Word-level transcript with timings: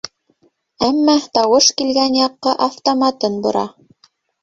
Әммә 0.87 1.15
тауыш 1.39 1.69
килгән 1.83 2.19
яҡҡа 2.23 2.57
автоматын 2.71 3.41
бора. 3.49 3.67